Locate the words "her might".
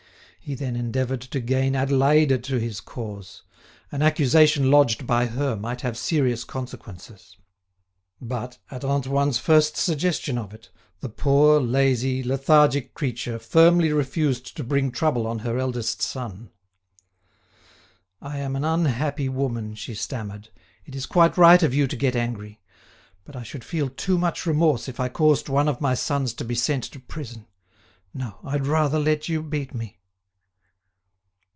5.27-5.81